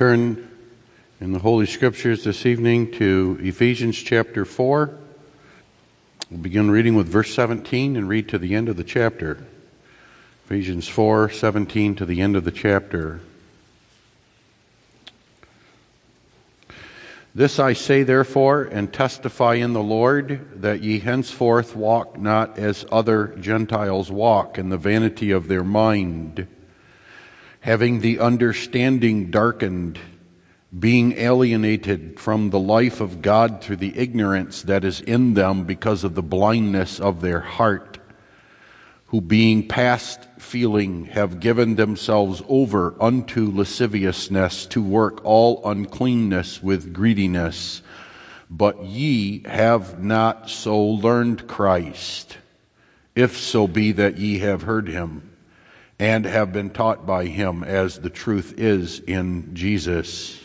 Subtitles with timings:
[0.00, 0.48] turn
[1.20, 4.98] in the Holy Scriptures this evening to Ephesians chapter 4.
[6.30, 9.44] We'll begin reading with verse 17 and read to the end of the chapter.
[10.46, 13.20] Ephesians 4 17 to the end of the chapter.
[17.34, 22.86] This I say, therefore, and testify in the Lord, that ye henceforth walk not as
[22.90, 26.48] other Gentiles walk, in the vanity of their mind
[27.60, 29.98] having the understanding darkened,
[30.76, 36.02] being alienated from the life of God through the ignorance that is in them because
[36.02, 37.98] of the blindness of their heart,
[39.06, 46.94] who being past feeling have given themselves over unto lasciviousness to work all uncleanness with
[46.94, 47.82] greediness.
[48.48, 52.38] But ye have not so learned Christ,
[53.14, 55.29] if so be that ye have heard him
[56.00, 60.40] and have been taught by him as the truth is in Jesus.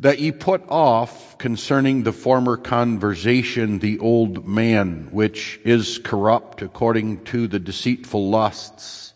[0.00, 7.24] That ye put off concerning the former conversation the old man, which is corrupt according
[7.24, 9.12] to the deceitful lusts,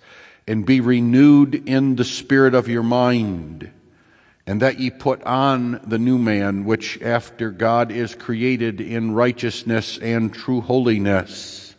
[0.46, 3.70] and be renewed in the spirit of your mind,
[4.46, 9.96] and that ye put on the new man, which after God is created in righteousness
[10.02, 11.71] and true holiness.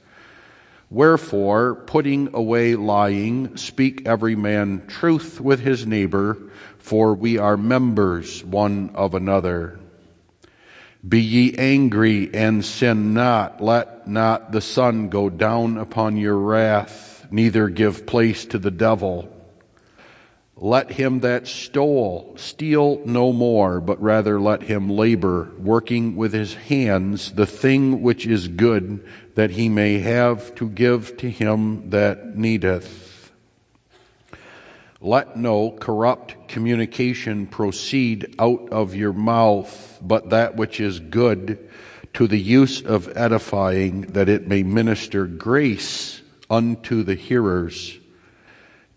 [0.94, 6.38] Wherefore, putting away lying, speak every man truth with his neighbor,
[6.78, 9.80] for we are members one of another.
[11.06, 13.60] Be ye angry and sin not.
[13.60, 19.28] Let not the sun go down upon your wrath, neither give place to the devil.
[20.56, 26.54] Let him that stole steal no more, but rather let him labor, working with his
[26.54, 29.04] hands the thing which is good,
[29.36, 33.32] that he may have to give to him that needeth.
[35.02, 41.70] Let no corrupt communication proceed out of your mouth, but that which is good
[42.14, 47.98] to the use of edifying, that it may minister grace unto the hearers.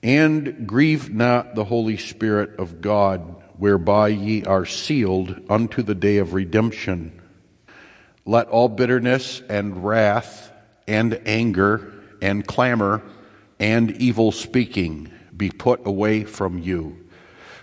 [0.02, 6.18] And grieve not the Holy Spirit of God, whereby ye are sealed unto the day
[6.18, 7.15] of redemption.
[8.26, 10.52] Let all bitterness and wrath
[10.88, 13.02] and anger and clamor
[13.60, 17.06] and evil speaking be put away from you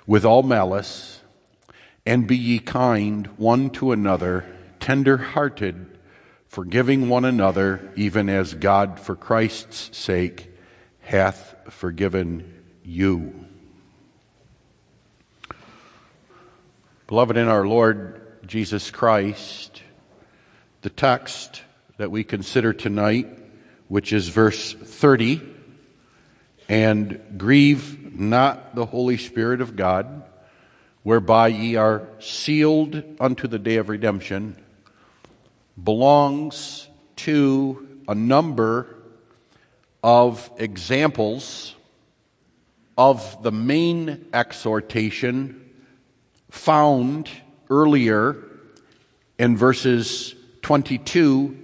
[0.07, 1.22] with all malice,
[2.06, 4.46] and be ye kind one to another,
[4.79, 5.97] tender hearted,
[6.47, 10.50] forgiving one another, even as God for Christ's sake
[11.02, 13.46] hath forgiven you.
[17.07, 19.83] Beloved in our Lord Jesus Christ,
[20.84, 21.62] the text
[21.96, 23.26] that we consider tonight,
[23.88, 25.42] which is verse 30,
[26.68, 30.24] and grieve not the Holy Spirit of God,
[31.04, 34.62] whereby ye are sealed unto the day of redemption,
[35.82, 38.94] belongs to a number
[40.04, 41.76] of examples
[42.98, 45.62] of the main exhortation
[46.52, 47.30] found
[47.70, 48.36] earlier
[49.40, 51.57] in verses 22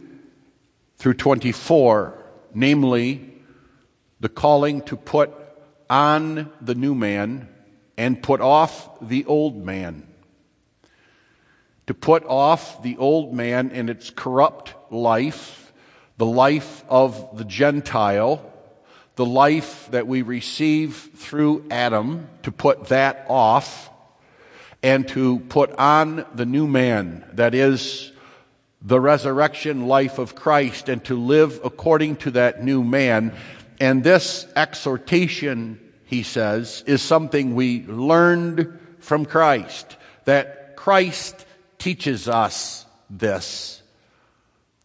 [0.97, 2.23] through 24,
[2.53, 3.33] namely
[4.19, 5.33] the calling to put
[5.89, 7.47] on the new man
[7.97, 10.05] and put off the old man.
[11.88, 15.73] To put off the old man and its corrupt life,
[16.17, 18.45] the life of the Gentile,
[19.15, 23.89] the life that we receive through Adam, to put that off,
[24.83, 28.11] and to put on the new man, that is,
[28.81, 33.34] the resurrection life of Christ and to live according to that new man.
[33.79, 41.45] And this exhortation, he says, is something we learned from Christ, that Christ
[41.78, 43.81] teaches us this.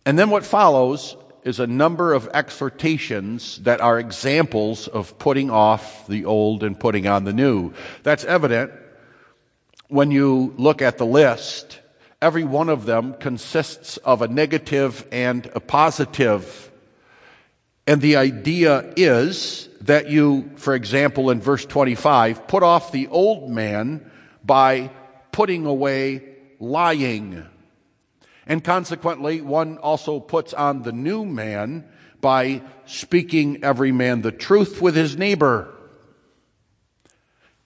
[0.07, 6.07] And then what follows is a number of exhortations that are examples of putting off
[6.09, 7.73] the old and putting on the new.
[8.03, 8.73] That's evident
[9.89, 11.81] when you look at the list
[12.21, 16.71] every one of them consists of a negative and a positive.
[17.87, 23.51] And the idea is that you, for example, in verse 25, put off the old
[23.51, 24.11] man
[24.43, 24.91] by
[25.33, 26.23] putting away
[26.59, 27.45] lying.
[28.47, 31.85] And consequently, one also puts on the new man
[32.21, 35.69] by speaking every man the truth with his neighbor.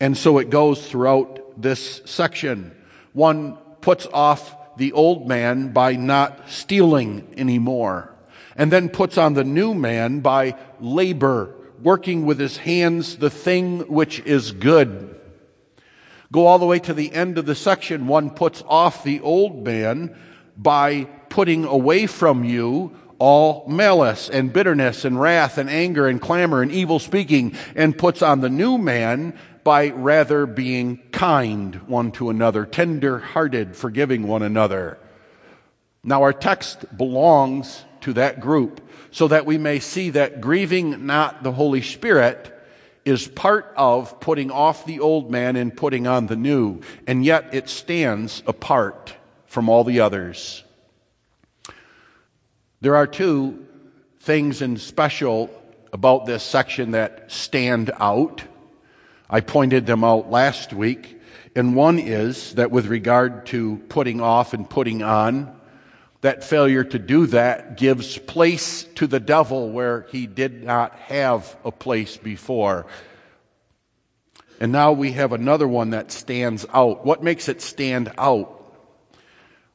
[0.00, 2.74] And so it goes throughout this section.
[3.12, 8.14] One puts off the old man by not stealing anymore,
[8.56, 13.80] and then puts on the new man by labor, working with his hands the thing
[13.80, 15.18] which is good.
[16.30, 18.06] Go all the way to the end of the section.
[18.06, 20.14] One puts off the old man
[20.56, 26.62] by putting away from you all malice and bitterness and wrath and anger and clamor
[26.62, 29.36] and evil speaking and puts on the new man
[29.68, 34.96] by rather being kind one to another, tender hearted, forgiving one another.
[36.02, 38.80] Now our text belongs to that group
[39.10, 42.50] so that we may see that grieving not the Holy Spirit
[43.04, 47.52] is part of putting off the old man and putting on the new, and yet
[47.52, 50.64] it stands apart from all the others.
[52.80, 53.66] There are two
[54.20, 55.50] things in special
[55.92, 58.42] about this section that stand out.
[59.30, 61.20] I pointed them out last week,
[61.54, 65.54] and one is that with regard to putting off and putting on,
[66.20, 71.56] that failure to do that gives place to the devil where he did not have
[71.64, 72.86] a place before.
[74.60, 77.04] And now we have another one that stands out.
[77.04, 78.54] What makes it stand out?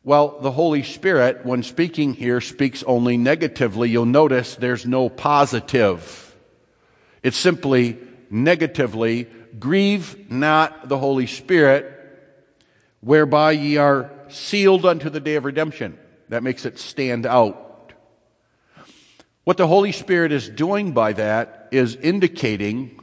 [0.04, 3.90] Well, the Holy Spirit, when speaking here, speaks only negatively.
[3.90, 6.36] You'll notice there's no positive.
[7.22, 7.98] It's simply
[8.30, 9.30] negatively,
[9.60, 11.90] grieve not the Holy Spirit,
[13.02, 15.98] whereby ye are sealed unto the day of redemption.
[16.30, 17.94] That makes it stand out.
[19.44, 23.00] What the Holy Spirit is doing by that is indicating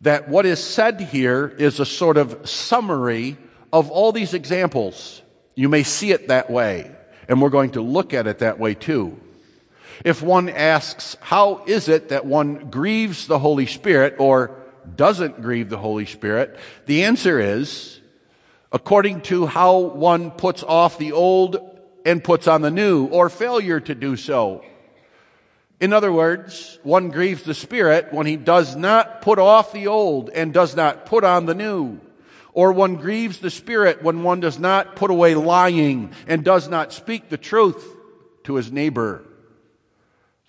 [0.00, 3.36] that what is said here is a sort of summary
[3.72, 5.22] of all these examples.
[5.54, 6.90] You may see it that way,
[7.28, 9.20] and we're going to look at it that way too.
[10.04, 14.61] If one asks, how is it that one grieves the Holy Spirit or
[14.96, 16.58] doesn't grieve the Holy Spirit?
[16.86, 18.00] The answer is,
[18.70, 21.58] according to how one puts off the old
[22.04, 24.64] and puts on the new, or failure to do so.
[25.80, 30.30] In other words, one grieves the Spirit when he does not put off the old
[30.30, 32.00] and does not put on the new.
[32.52, 36.92] Or one grieves the Spirit when one does not put away lying and does not
[36.92, 37.84] speak the truth
[38.44, 39.24] to his neighbor.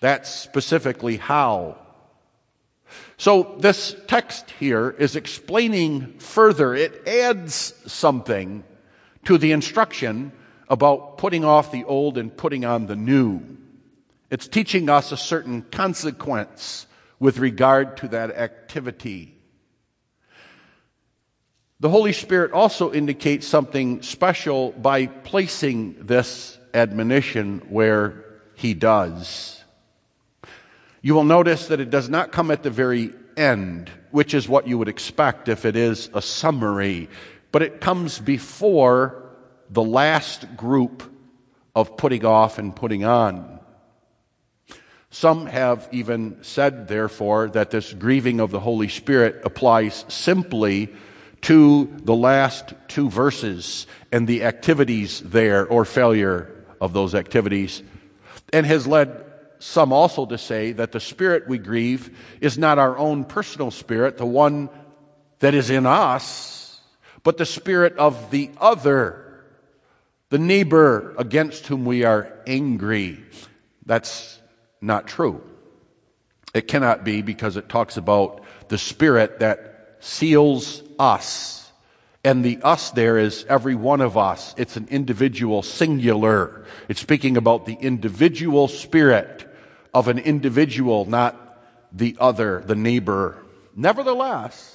[0.00, 1.78] That's specifically how.
[3.16, 6.74] So this text here is explaining further.
[6.74, 8.64] It adds something
[9.24, 10.32] to the instruction
[10.68, 13.40] about putting off the old and putting on the new.
[14.30, 16.86] It's teaching us a certain consequence
[17.18, 19.34] with regard to that activity.
[21.80, 28.24] The Holy Spirit also indicates something special by placing this admonition where
[28.54, 29.63] He does.
[31.04, 34.66] You will notice that it does not come at the very end, which is what
[34.66, 37.10] you would expect if it is a summary,
[37.52, 39.22] but it comes before
[39.68, 41.02] the last group
[41.76, 43.60] of putting off and putting on.
[45.10, 50.88] Some have even said, therefore, that this grieving of the Holy Spirit applies simply
[51.42, 57.82] to the last two verses and the activities there or failure of those activities,
[58.54, 59.23] and has led
[59.64, 64.18] some also to say that the spirit we grieve is not our own personal spirit,
[64.18, 64.68] the one
[65.38, 66.80] that is in us,
[67.22, 69.24] but the spirit of the other
[70.34, 73.22] the neighbor against whom we are angry.
[73.86, 74.40] That's
[74.80, 75.40] not true.
[76.52, 81.70] It cannot be because it talks about the spirit that seals us.
[82.24, 84.56] And the us there is every one of us.
[84.58, 86.64] It's an individual singular.
[86.88, 89.53] It's speaking about the individual spirit
[89.94, 91.40] of an individual, not
[91.92, 93.38] the other, the neighbor.
[93.76, 94.72] Nevertheless,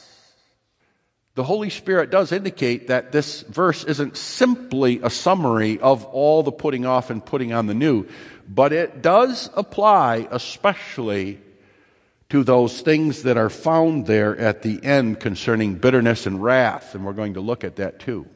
[1.36, 6.52] the Holy Spirit does indicate that this verse isn't simply a summary of all the
[6.52, 8.08] putting off and putting on the new,
[8.48, 11.40] but it does apply especially
[12.30, 17.06] to those things that are found there at the end concerning bitterness and wrath, and
[17.06, 18.28] we're going to look at that too.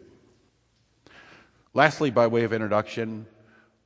[1.73, 3.25] Lastly, by way of introduction,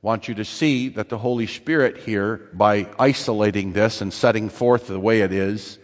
[0.00, 4.86] want you to see that the Holy Spirit here, by isolating this and setting forth
[4.86, 5.78] the way it is,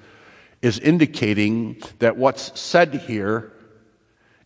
[0.63, 3.53] is indicating that what's said here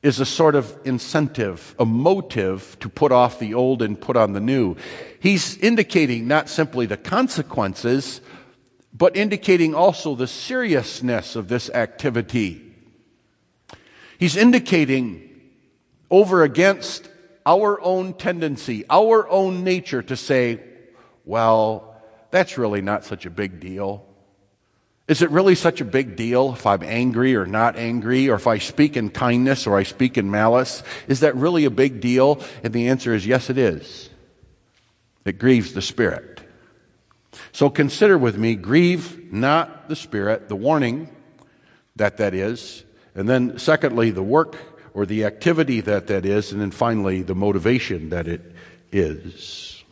[0.02, 4.32] is a sort of incentive, a motive to put off the old and put on
[4.32, 4.76] the new.
[5.20, 8.20] He's indicating not simply the consequences,
[8.94, 12.64] but indicating also the seriousness of this activity.
[14.18, 15.28] He's indicating
[16.10, 17.08] over against
[17.48, 20.60] our own tendency, our own nature to say,
[21.24, 21.96] well,
[22.30, 24.04] that's really not such a big deal.
[25.08, 28.46] Is it really such a big deal if I'm angry or not angry, or if
[28.46, 30.82] I speak in kindness or I speak in malice?
[31.08, 32.44] Is that really a big deal?
[32.62, 34.10] And the answer is yes, it is.
[35.24, 36.42] It grieves the Spirit.
[37.52, 41.08] So consider with me, grieve not the Spirit, the warning
[41.96, 42.84] that that is.
[43.14, 44.56] And then, secondly, the work
[44.94, 48.40] or the activity that that is, and then finally the motivation that it
[48.92, 49.82] is.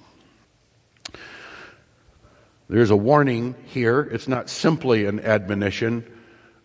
[2.68, 4.00] There's a warning here.
[4.00, 6.04] It's not simply an admonition,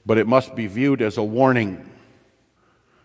[0.05, 1.87] but it must be viewed as a warning.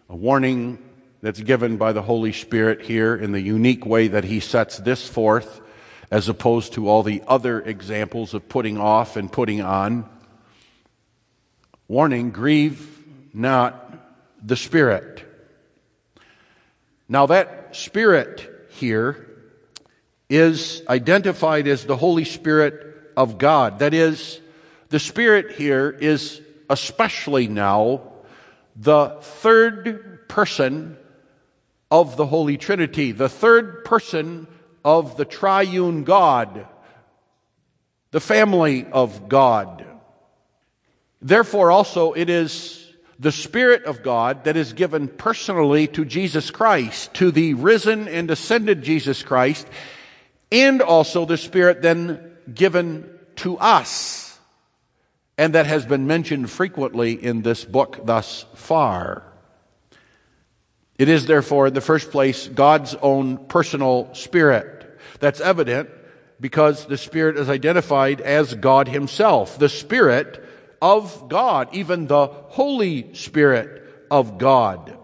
[0.08, 0.78] A warning
[1.20, 5.06] that's given by the Holy Spirit here in the unique way that He sets this
[5.06, 5.60] forth,
[6.10, 10.08] as opposed to all the other examples of putting off and putting on.
[11.88, 13.04] Warning, grieve
[13.34, 13.92] not
[14.42, 15.15] the Spirit.
[17.08, 19.28] Now, that Spirit here
[20.28, 23.78] is identified as the Holy Spirit of God.
[23.78, 24.40] That is,
[24.88, 28.12] the Spirit here is especially now
[28.74, 30.96] the third person
[31.90, 34.48] of the Holy Trinity, the third person
[34.84, 36.66] of the triune God,
[38.10, 39.84] the family of God.
[41.22, 42.85] Therefore, also, it is
[43.18, 48.30] the Spirit of God that is given personally to Jesus Christ, to the risen and
[48.30, 49.66] ascended Jesus Christ,
[50.52, 54.38] and also the Spirit then given to us,
[55.38, 59.22] and that has been mentioned frequently in this book thus far.
[60.98, 64.98] It is therefore, in the first place, God's own personal Spirit.
[65.20, 65.90] That's evident
[66.40, 69.58] because the Spirit is identified as God Himself.
[69.58, 70.42] The Spirit
[70.86, 74.96] of God, even the Holy Spirit of God.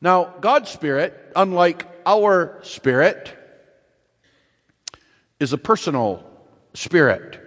[0.00, 3.32] Now, God's Spirit, unlike our spirit,
[5.38, 6.24] is a personal
[6.74, 7.38] spirit.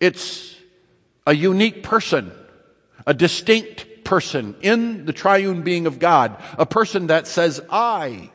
[0.00, 0.56] It's
[1.26, 2.32] a unique person,
[3.06, 8.30] a distinct person in the triune being of God, a person that says, I.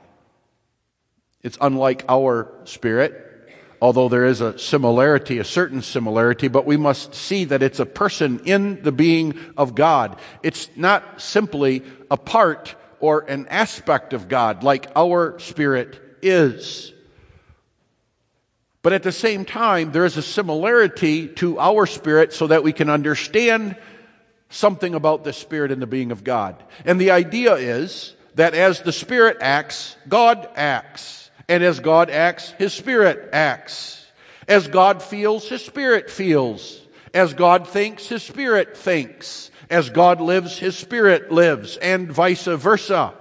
[1.41, 3.24] It's unlike our spirit
[3.85, 7.85] although there is a similarity, a certain similarity, but we must see that it's a
[7.85, 10.17] person in the being of God.
[10.41, 16.93] It's not simply a part or an aspect of God like our spirit is.
[18.81, 22.73] But at the same time, there is a similarity to our spirit so that we
[22.73, 23.77] can understand
[24.49, 26.55] something about the spirit and the being of God.
[26.85, 31.24] And the idea is that as the spirit acts, God acts.
[31.47, 34.05] And as God acts, His Spirit acts.
[34.47, 36.81] As God feels, His Spirit feels.
[37.13, 39.51] As God thinks, His Spirit thinks.
[39.69, 43.13] As God lives, His Spirit lives, and vice versa.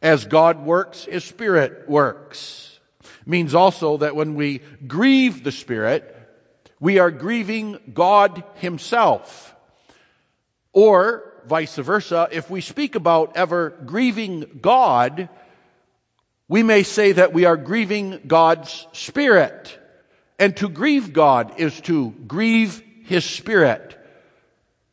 [0.00, 2.78] As God works, His Spirit works.
[3.26, 6.14] Means also that when we grieve the Spirit,
[6.80, 9.54] we are grieving God Himself.
[10.72, 15.28] Or vice versa, if we speak about ever grieving God,
[16.48, 19.78] we may say that we are grieving God's Spirit.
[20.38, 23.96] And to grieve God is to grieve His Spirit.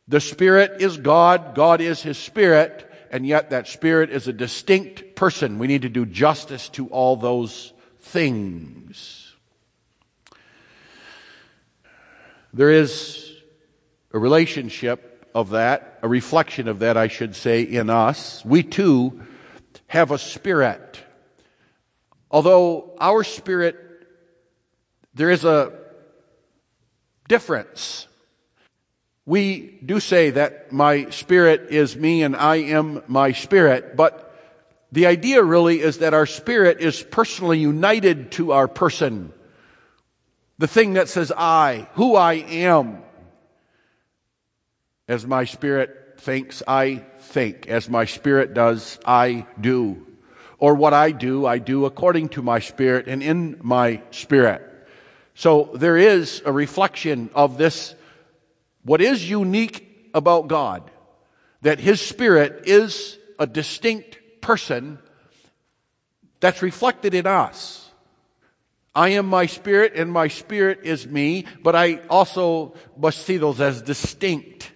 [0.08, 5.16] The Spirit is God, God is His Spirit, and yet that Spirit is a distinct
[5.16, 5.58] person.
[5.58, 9.34] We need to do justice to all those things.
[12.52, 13.32] There is
[14.12, 18.44] a relationship of that, a reflection of that, I should say, in us.
[18.44, 19.20] We too
[19.88, 20.85] have a spirit.
[22.30, 23.76] Although our spirit,
[25.14, 25.72] there is a
[27.28, 28.06] difference.
[29.24, 34.22] We do say that my spirit is me and I am my spirit, but
[34.92, 39.32] the idea really is that our spirit is personally united to our person.
[40.58, 43.02] The thing that says I, who I am.
[45.08, 47.66] As my spirit thinks, I think.
[47.68, 50.06] As my spirit does, I do
[50.58, 54.62] or what I do, I do according to my spirit and in my spirit.
[55.34, 57.94] So there is a reflection of this,
[58.82, 60.90] what is unique about God,
[61.60, 64.98] that His Spirit is a distinct person
[66.40, 67.90] that's reflected in us.
[68.94, 73.60] I am my spirit and my spirit is me, but I also must see those
[73.60, 74.72] as distinct.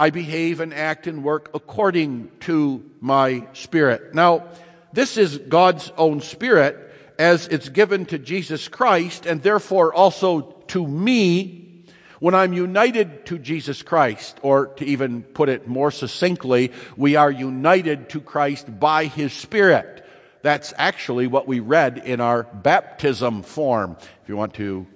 [0.00, 4.14] I behave and act and work according to my spirit.
[4.14, 4.46] Now,
[4.94, 6.74] this is God's own spirit
[7.18, 11.84] as it's given to Jesus Christ and therefore also to me
[12.18, 17.30] when I'm united to Jesus Christ, or to even put it more succinctly, we are
[17.30, 20.06] united to Christ by His Spirit.
[20.42, 23.96] That's actually what we read in our baptism form.
[24.22, 24.86] If you want to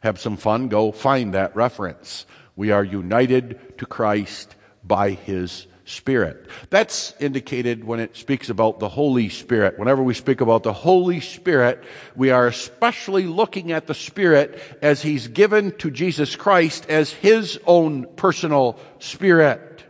[0.00, 2.26] have some fun, go find that reference.
[2.56, 6.48] We are united to Christ by His Spirit.
[6.70, 9.78] That's indicated when it speaks about the Holy Spirit.
[9.78, 11.84] Whenever we speak about the Holy Spirit,
[12.16, 17.58] we are especially looking at the Spirit as He's given to Jesus Christ as His
[17.66, 19.84] own personal Spirit.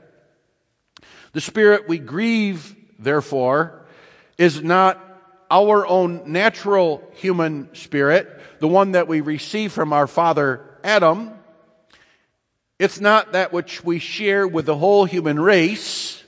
[1.35, 3.85] The spirit we grieve, therefore,
[4.38, 5.00] is not
[5.50, 11.34] our own natural human spirit, the one that we receive from our father Adam.
[12.78, 16.23] It's not that which we share with the whole human race,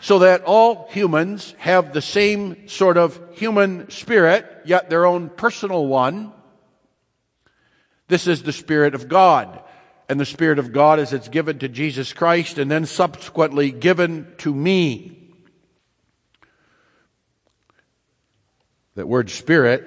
[0.00, 5.86] so that all humans have the same sort of human spirit, yet their own personal
[5.86, 6.32] one.
[8.08, 9.60] This is the Spirit of God.
[10.08, 14.34] And the Spirit of God as it's given to Jesus Christ and then subsequently given
[14.38, 15.32] to me.
[18.96, 19.84] That word Spirit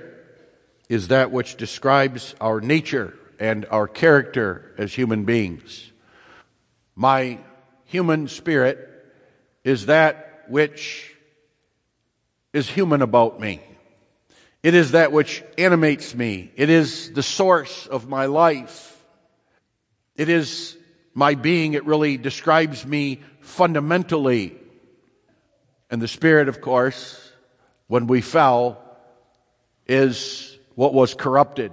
[0.89, 5.92] is that which describes our nature and our character as human beings.
[6.96, 7.39] My
[7.86, 8.89] human spirit
[9.63, 11.13] is that which
[12.54, 13.62] is human about me.
[14.63, 16.51] It is that which animates me.
[16.56, 19.04] It is the source of my life.
[20.15, 20.77] It is
[21.13, 21.74] my being.
[21.74, 24.58] It really describes me fundamentally.
[25.92, 27.32] And the Spirit, of course,
[27.88, 28.82] when we fell,
[29.88, 31.72] is what was corrupted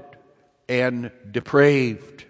[0.68, 2.24] and depraved.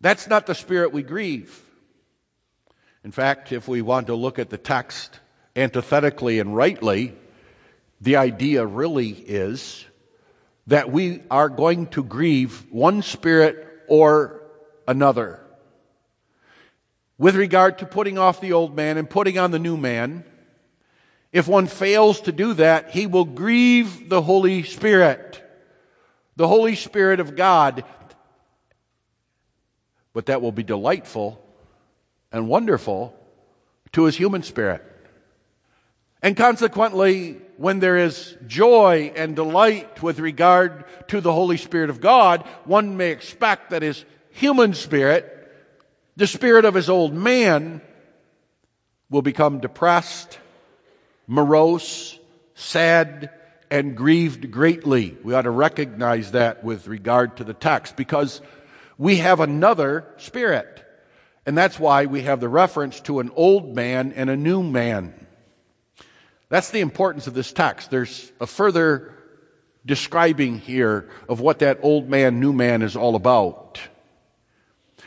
[0.00, 1.60] That's not the Spirit we grieve.
[3.04, 5.18] In fact, if we want to look at the text
[5.56, 7.14] antithetically and rightly,
[8.00, 9.84] the idea really is
[10.66, 14.42] that we are going to grieve one spirit or
[14.86, 15.40] another.
[17.18, 20.24] With regard to putting off the old man and putting on the new man,
[21.32, 25.41] if one fails to do that, he will grieve the Holy Spirit,
[26.42, 27.84] the Holy Spirit of God.
[30.12, 31.40] But that will be delightful
[32.32, 33.16] and wonderful
[33.92, 34.82] to his human spirit.
[36.20, 42.00] And consequently, when there is joy and delight with regard to the Holy Spirit of
[42.00, 45.48] God, one may expect that his human spirit,
[46.16, 47.80] the spirit of his old man,
[49.10, 50.40] will become depressed,
[51.28, 52.18] morose,
[52.56, 53.30] sad,
[53.72, 55.16] and grieved greatly.
[55.24, 58.42] We ought to recognize that with regard to the text because
[58.98, 60.84] we have another spirit.
[61.46, 65.14] And that's why we have the reference to an old man and a new man.
[66.50, 67.90] That's the importance of this text.
[67.90, 69.14] There's a further
[69.86, 73.80] describing here of what that old man, new man is all about.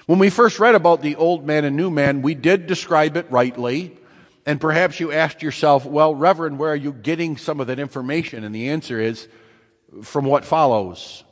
[0.08, 3.30] When we first read about the old man and new man, we did describe it
[3.30, 3.96] rightly.
[4.46, 8.44] And perhaps you asked yourself, well, Reverend, where are you getting some of that information?
[8.44, 9.28] And the answer is
[10.04, 11.24] from what follows.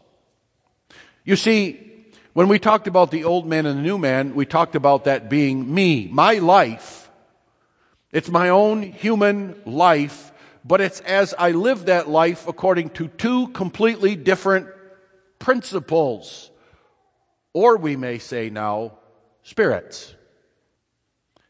[1.23, 1.79] You see,
[2.33, 5.29] when we talked about the old man and the new man, we talked about that
[5.29, 7.03] being me, my life
[8.13, 10.31] it's my own human life,
[10.63, 14.67] but it's as I live that life according to two completely different
[15.39, 16.51] principles.
[17.53, 18.99] Or we may say now,
[19.41, 20.13] spirits.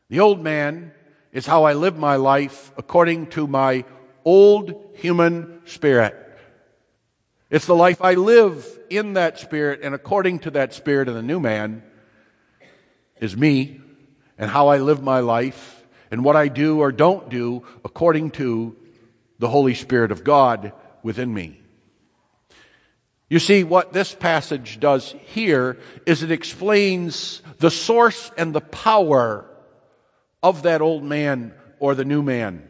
[0.10, 0.94] The old man
[1.34, 3.84] is how I live my life according to my
[4.24, 6.16] old human spirit.
[7.50, 11.22] It's the life I live in that spirit, and according to that spirit of the
[11.22, 11.84] new man
[13.20, 13.82] is me
[14.38, 18.76] and how I live my life and what I do or don't do according to
[19.40, 21.60] the Holy Spirit of God within me.
[23.30, 29.50] You see, what this passage does here is it explains the source and the power
[30.44, 32.68] of that old man or the new man.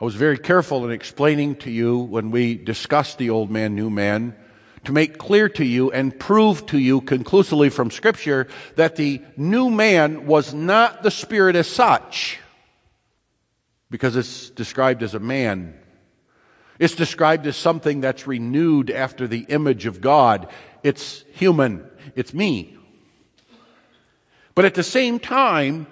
[0.00, 3.90] I was very careful in explaining to you when we discussed the old man, new
[3.90, 4.34] man,
[4.84, 9.68] to make clear to you and prove to you conclusively from Scripture that the new
[9.68, 12.38] man was not the Spirit as such,
[13.90, 15.74] because it's described as a man.
[16.78, 20.48] It's described as something that's renewed after the image of God.
[20.82, 21.86] It's human.
[22.16, 22.78] It's me.
[24.54, 25.86] But at the same time,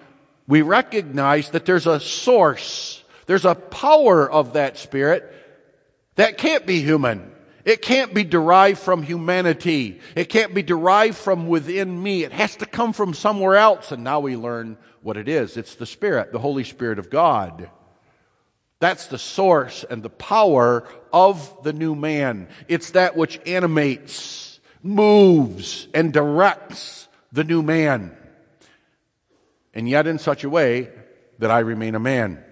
[0.46, 5.34] we recognize that there's a source, there's a power of that Spirit
[6.16, 7.32] that can't be human.
[7.64, 10.00] It can't be derived from humanity.
[10.16, 12.24] It can't be derived from within me.
[12.24, 13.92] It has to come from somewhere else.
[13.92, 15.56] And now we learn what it is.
[15.56, 17.70] It's the Spirit, the Holy Spirit of God.
[18.80, 22.48] That's the source and the power of the new man.
[22.68, 28.16] It's that which animates, moves, and directs the new man.
[29.78, 30.90] And yet in such a way
[31.38, 32.42] that I remain a man.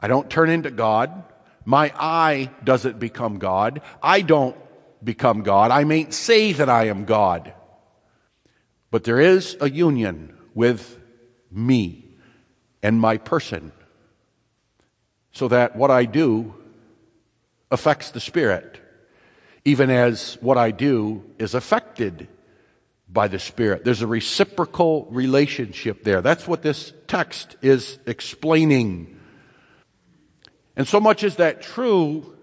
[0.00, 1.22] I don't turn into God.
[1.64, 3.80] My I doesn't become God.
[4.02, 4.56] I don't
[5.04, 5.70] become God.
[5.70, 7.54] I may say that I am God.
[8.90, 10.98] But there is a union with
[11.52, 12.16] me
[12.82, 13.70] and my person
[15.30, 16.56] so that what I do
[17.70, 18.80] affects the Spirit,
[19.64, 22.26] even as what I do is affected
[23.16, 23.82] by the Spirit.
[23.82, 26.20] There's a reciprocal relationship there.
[26.20, 29.18] That's what this text is explaining.
[30.76, 32.36] And so much is that true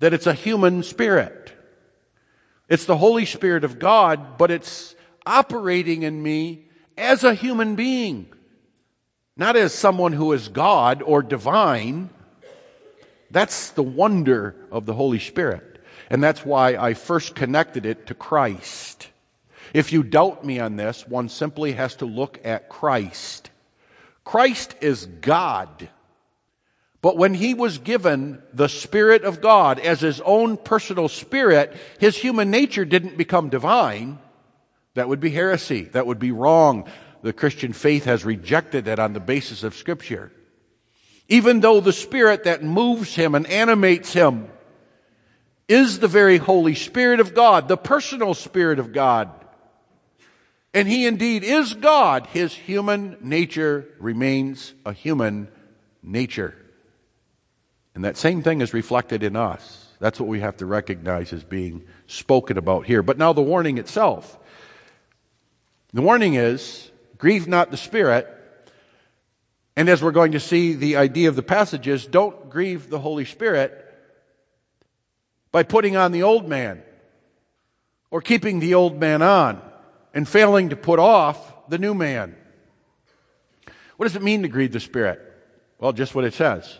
[0.00, 1.54] that it's a human spirit.
[2.68, 8.26] It's the Holy Spirit of God, but it's operating in me as a human being,
[9.38, 12.10] not as someone who is God or divine.
[13.30, 15.78] That's the wonder of the Holy Spirit.
[16.10, 19.08] And that's why I first connected it to Christ.
[19.74, 23.50] If you doubt me on this, one simply has to look at Christ.
[24.22, 25.88] Christ is God.
[27.02, 32.16] But when he was given the Spirit of God as his own personal spirit, his
[32.16, 34.20] human nature didn't become divine.
[34.94, 35.82] That would be heresy.
[35.82, 36.88] That would be wrong.
[37.22, 40.30] The Christian faith has rejected that on the basis of Scripture.
[41.28, 44.48] Even though the Spirit that moves him and animates him
[45.68, 49.30] is the very Holy Spirit of God, the personal Spirit of God,
[50.74, 55.46] and he indeed is God, his human nature remains a human
[56.02, 56.56] nature.
[57.94, 59.86] And that same thing is reflected in us.
[60.00, 63.04] That's what we have to recognize as being spoken about here.
[63.04, 64.36] But now the warning itself.
[65.92, 68.28] The warning is grieve not the Spirit.
[69.76, 72.98] And as we're going to see, the idea of the passage is don't grieve the
[72.98, 73.80] Holy Spirit
[75.52, 76.82] by putting on the old man
[78.10, 79.62] or keeping the old man on
[80.14, 82.34] and failing to put off the new man.
[83.96, 85.20] What does it mean to grieve the Spirit?
[85.78, 86.78] Well, just what it says.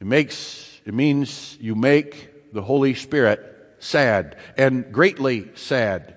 [0.00, 3.40] It makes, it means you make the Holy Spirit
[3.78, 6.16] sad and greatly sad.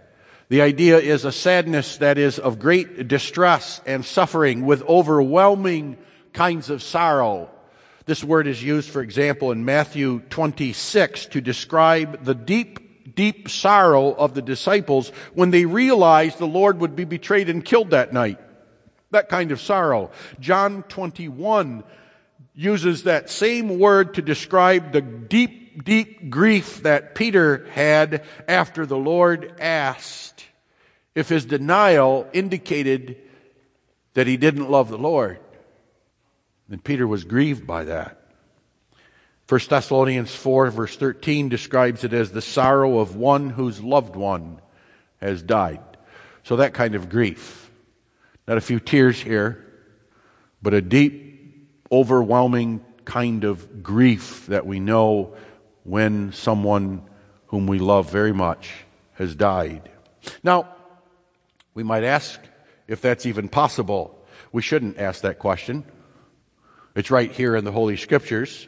[0.49, 5.97] The idea is a sadness that is of great distress and suffering with overwhelming
[6.33, 7.49] kinds of sorrow.
[8.05, 14.13] This word is used, for example, in Matthew 26 to describe the deep, deep sorrow
[14.13, 18.39] of the disciples when they realized the Lord would be betrayed and killed that night.
[19.11, 20.11] That kind of sorrow.
[20.39, 21.83] John 21
[22.53, 28.97] uses that same word to describe the deep, deep grief that Peter had after the
[28.97, 30.45] Lord asked
[31.15, 33.17] if his denial indicated
[34.13, 35.39] that he didn't love the Lord.
[36.69, 38.18] And Peter was grieved by that.
[39.49, 44.61] 1 Thessalonians 4 verse 13 describes it as the sorrow of one whose loved one
[45.19, 45.81] has died.
[46.43, 47.71] So that kind of grief.
[48.47, 49.65] Not a few tears here,
[50.61, 55.33] but a deep overwhelming kind of grief that we know
[55.83, 57.09] when someone
[57.47, 58.71] whom we love very much
[59.13, 59.89] has died.
[60.43, 60.69] Now,
[61.73, 62.39] we might ask
[62.87, 64.23] if that's even possible.
[64.51, 65.85] We shouldn't ask that question.
[66.95, 68.67] It's right here in the Holy Scriptures.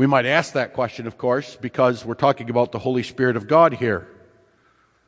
[0.00, 3.46] We might ask that question, of course, because we're talking about the Holy Spirit of
[3.46, 4.08] God here.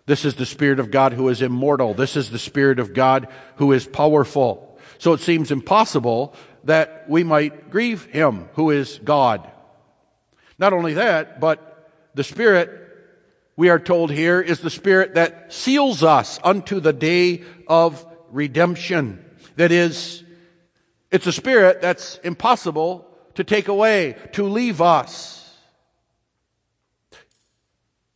[0.05, 1.95] This is the Spirit of God who is immortal.
[1.95, 4.79] This is the Spirit of God who is powerful.
[4.99, 9.51] So it seems impossible that we might grieve him who is God.
[10.59, 12.69] Not only that, but the Spirit,
[13.57, 19.25] we are told here, is the Spirit that seals us unto the day of redemption.
[19.57, 20.23] That is,
[21.11, 25.39] it's a Spirit that's impossible to take away, to leave us.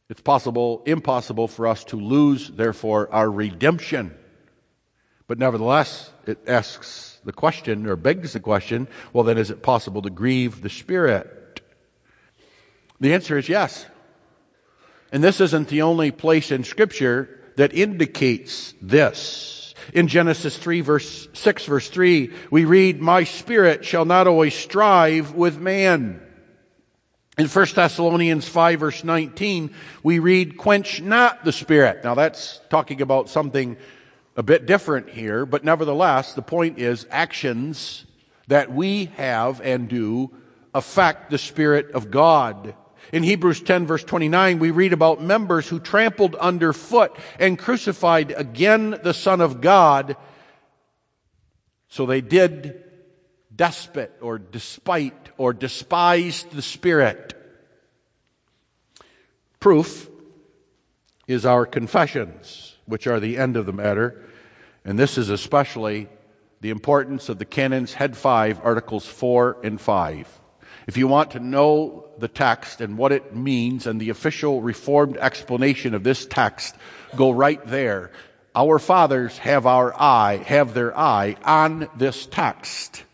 [0.08, 4.16] It's possible, impossible for us to lose, therefore, our redemption.
[5.26, 10.02] But nevertheless, it asks the question or begs the question well, then is it possible
[10.02, 11.60] to grieve the Spirit?
[13.00, 13.86] The answer is yes.
[15.12, 19.65] And this isn't the only place in Scripture that indicates this.
[19.92, 25.34] In Genesis 3 verse 6 verse 3, we read, My spirit shall not always strive
[25.34, 26.20] with man.
[27.38, 32.02] In 1 Thessalonians 5 verse 19, we read, Quench not the spirit.
[32.02, 33.76] Now that's talking about something
[34.36, 38.04] a bit different here, but nevertheless, the point is actions
[38.48, 40.30] that we have and do
[40.74, 42.74] affect the Spirit of God.
[43.12, 48.98] In Hebrews 10 verse 29, we read about members who trampled underfoot and crucified again
[49.02, 50.16] the Son of God.
[51.88, 52.82] So they did
[53.54, 57.34] despot or despite or despised the Spirit.
[59.60, 60.08] Proof
[61.26, 64.22] is our confessions, which are the end of the matter.
[64.84, 66.08] And this is especially
[66.60, 70.40] the importance of the canons head 5 articles 4 and 5
[70.86, 75.16] if you want to know the text and what it means and the official reformed
[75.16, 76.74] explanation of this text
[77.16, 78.10] go right there.
[78.54, 83.04] Our fathers have our eye have their eye on this text.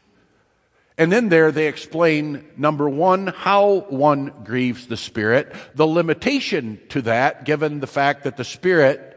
[0.98, 7.02] And then there they explain number one, how one grieves the Spirit, the limitation to
[7.02, 9.08] that, given the fact that the Spirit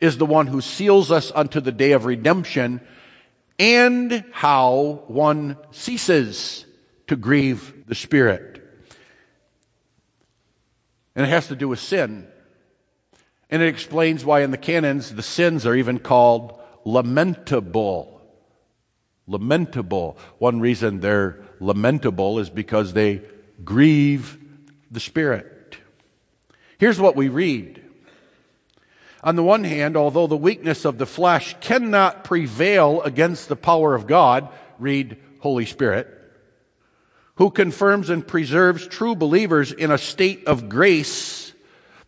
[0.00, 2.80] is the one who seals us unto the day of redemption,
[3.58, 6.64] and how one ceases
[7.06, 8.62] to grieve the Spirit.
[11.16, 12.28] And it has to do with sin.
[13.50, 18.22] And it explains why in the canons the sins are even called lamentable.
[19.26, 20.16] Lamentable.
[20.38, 23.22] One reason they're lamentable is because they
[23.64, 24.38] grieve
[24.92, 25.76] the Spirit.
[26.78, 27.82] Here's what we read.
[29.24, 33.96] On the one hand, although the weakness of the flesh cannot prevail against the power
[33.96, 34.48] of God,
[34.78, 36.18] read Holy Spirit,
[37.40, 41.54] who confirms and preserves true believers in a state of grace,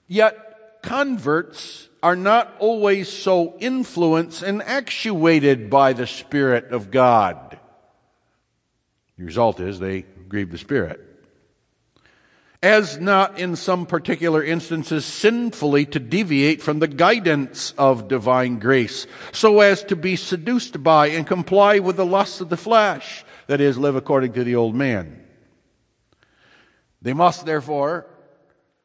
[0.07, 7.59] yet converts are not always so influenced and actuated by the Spirit of God.
[9.17, 11.01] The result is they grieve the Spirit.
[12.63, 19.07] As not in some particular instances sinfully to deviate from the guidance of divine grace,
[19.33, 23.63] so as to be seduced by and comply with the lusts of the flesh, that
[23.63, 25.21] is, live according to the old man.
[27.03, 28.07] They must therefore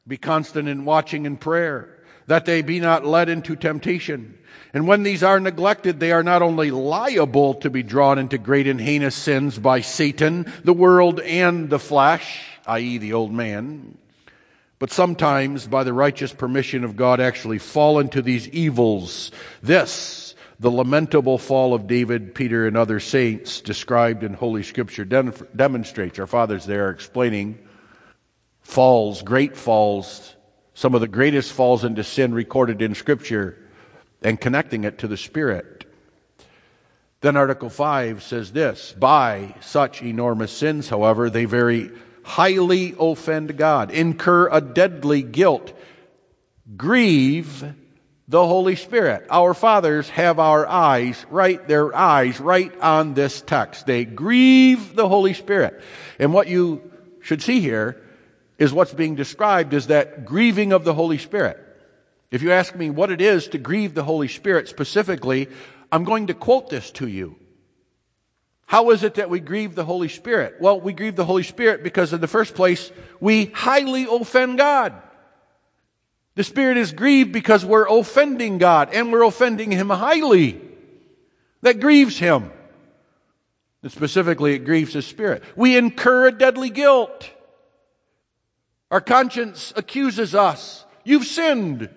[0.07, 1.93] be constant in watching and prayer
[2.27, 4.37] that they be not led into temptation.
[4.73, 8.67] And when these are neglected, they are not only liable to be drawn into great
[8.67, 13.97] and heinous sins by Satan, the world, and the flesh, i.e., the old man,
[14.79, 19.31] but sometimes, by the righteous permission of God, actually fall into these evils.
[19.63, 26.19] This, the lamentable fall of David, Peter, and other saints described in Holy Scripture demonstrates.
[26.19, 27.57] Our fathers there are explaining
[28.67, 30.35] falls, great falls,
[30.73, 33.57] some of the greatest falls into sin recorded in Scripture
[34.21, 35.85] and connecting it to the Spirit.
[37.21, 41.91] Then Article 5 says this By such enormous sins, however, they very
[42.23, 45.71] highly offend God, incur a deadly guilt,
[46.75, 47.73] grieve
[48.27, 49.25] the Holy Spirit.
[49.29, 53.85] Our fathers have our eyes right, their eyes right on this text.
[53.85, 55.81] They grieve the Holy Spirit.
[56.19, 58.03] And what you should see here
[58.57, 61.63] is what's being described as that grieving of the Holy Spirit.
[62.31, 65.47] If you ask me what it is to grieve the Holy Spirit specifically,
[65.91, 67.37] I'm going to quote this to you.
[68.65, 70.55] How is it that we grieve the Holy Spirit?
[70.59, 72.91] Well, we grieve the Holy Spirit because in the first place,
[73.21, 74.93] we highly offend God.
[76.35, 80.59] The Spirit is grieved because we're offending God and we're offending Him highly.
[81.61, 82.51] That grieves Him.
[83.81, 85.43] And specifically, it grieves His Spirit.
[85.55, 87.31] We incur a deadly guilt.
[88.89, 90.85] Our conscience accuses us.
[91.03, 91.89] You've sinned.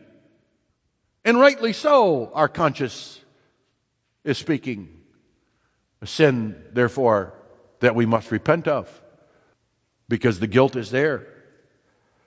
[1.25, 3.21] And rightly so, our conscience
[4.25, 4.97] is speaking.
[6.03, 7.35] A sin, therefore,
[7.81, 9.03] that we must repent of
[10.09, 11.27] because the guilt is there.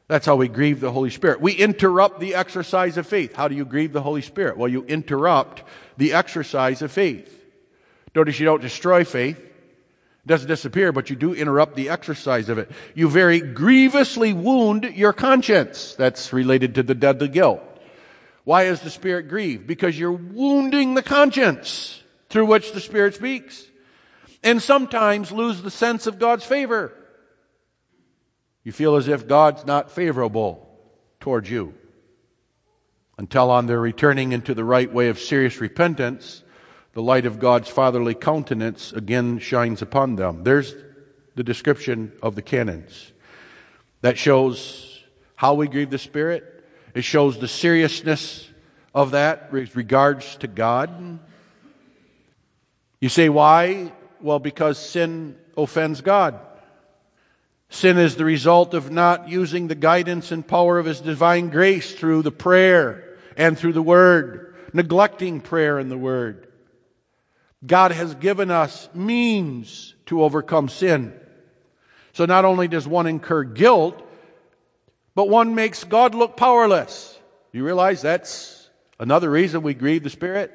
[0.07, 1.41] That's how we grieve the Holy Spirit.
[1.41, 3.35] We interrupt the exercise of faith.
[3.35, 4.57] How do you grieve the Holy Spirit?
[4.57, 5.63] Well, you interrupt
[5.97, 7.43] the exercise of faith.
[8.15, 9.41] Notice you don't destroy faith,
[10.25, 12.71] it doesn't disappear, but you do interrupt the exercise of it.
[12.95, 15.95] You very grievously wound your conscience.
[15.95, 17.61] That's related to the deadly guilt.
[18.45, 19.67] Why is the Spirit grieved?
[19.67, 23.65] Because you're wounding the conscience through which the Spirit speaks.
[24.41, 26.93] And sometimes lose the sense of God's favor.
[28.63, 30.69] You feel as if God's not favorable
[31.19, 31.73] towards you.
[33.17, 36.42] Until on their returning into the right way of serious repentance,
[36.93, 40.43] the light of God's fatherly countenance again shines upon them.
[40.43, 40.75] There's
[41.35, 43.11] the description of the canons.
[44.01, 45.03] That shows
[45.35, 46.63] how we grieve the Spirit.
[46.93, 48.47] It shows the seriousness
[48.93, 51.19] of that with regards to God.
[53.01, 53.91] You say, why?
[54.21, 56.39] Well, because sin offends God.
[57.69, 61.95] Sin is the result of not using the guidance and power of His divine grace
[61.95, 66.47] through the prayer and through the Word, neglecting prayer and the Word.
[67.65, 71.13] God has given us means to overcome sin.
[72.11, 74.01] So not only does one incur guilt,
[75.15, 77.17] but one makes God look powerless.
[77.51, 80.51] You realize that's another reason we grieve the Spirit?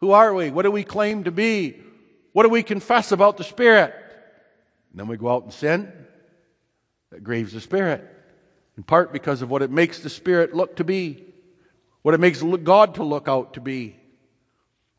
[0.00, 0.50] Who are we?
[0.50, 1.80] What do we claim to be?
[2.32, 3.94] What do we confess about the Spirit?
[4.90, 5.92] And then we go out and sin.
[7.10, 8.08] That grieves the Spirit.
[8.76, 11.26] In part because of what it makes the Spirit look to be,
[12.00, 13.96] what it makes God to look out to be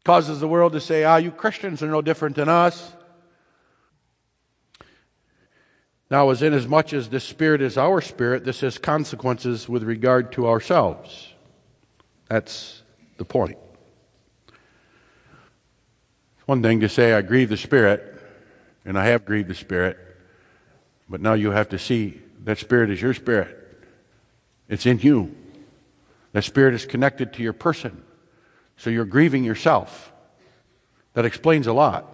[0.03, 2.93] causes the world to say, ah, you Christians are no different than us.
[6.09, 10.47] Now, as inasmuch as this spirit is our spirit, this has consequences with regard to
[10.47, 11.33] ourselves.
[12.29, 12.83] That's
[13.17, 13.57] the point.
[16.45, 18.13] One thing to say, I grieve the spirit,
[18.85, 19.97] and I have grieved the Spirit,
[21.09, 23.57] but now you have to see that Spirit is your Spirit.
[24.67, 25.35] It's in you.
[26.33, 28.03] That Spirit is connected to your person.
[28.77, 30.11] So you're grieving yourself.
[31.13, 32.09] That explains a lot.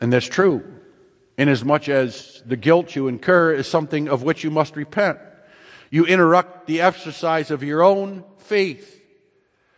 [0.00, 0.62] And that's true,
[1.38, 5.18] inasmuch as the guilt you incur is something of which you must repent.
[5.90, 9.00] You interrupt the exercise of your own faith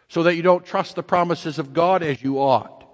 [0.08, 2.84] so that you don't trust the promises of God as you ought.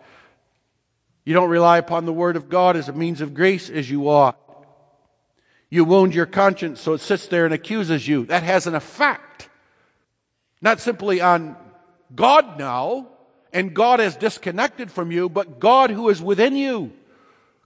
[1.25, 4.09] You don't rely upon the Word of God as a means of grace as you
[4.09, 4.37] ought.
[5.70, 8.27] You wound your conscience so it sits there and accuses you.
[8.27, 9.48] That has an effect.
[10.61, 11.57] Not simply on
[12.14, 13.09] God now,
[13.53, 16.92] and God is disconnected from you, but God who is within you.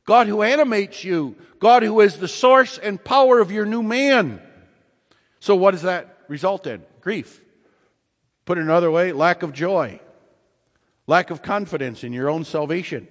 [0.04, 1.36] God who animates you.
[1.58, 4.40] God who is the source and power of your new man.
[5.40, 6.82] So what does that result in?
[7.00, 7.40] Grief.
[8.44, 10.00] Put it another way, lack of joy.
[11.06, 13.08] Lack of confidence in your own salvation.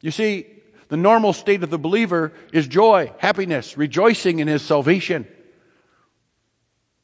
[0.00, 0.46] You see,
[0.88, 5.26] the normal state of the believer is joy, happiness, rejoicing in his salvation.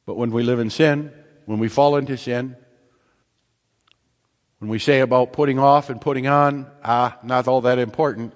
[0.06, 1.12] But when we live in sin,
[1.46, 2.56] when we fall into sin,
[4.62, 8.33] when we say about putting off and putting on, ah, not all that important,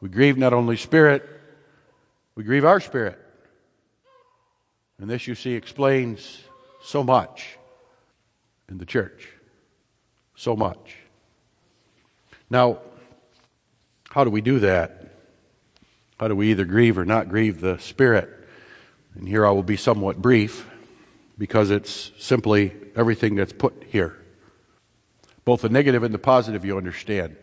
[0.00, 1.28] we grieve not only spirit,
[2.36, 3.18] we grieve our spirit.
[5.00, 6.44] And this, you see, explains
[6.84, 7.58] so much
[8.68, 9.28] in the church.
[10.36, 10.94] So much.
[12.48, 12.78] Now,
[14.10, 15.16] how do we do that?
[16.20, 18.30] How do we either grieve or not grieve the Spirit?
[19.16, 20.70] And here I will be somewhat brief
[21.36, 24.17] because it's simply everything that's put here.
[25.48, 27.34] Both the negative and the positive, you understand.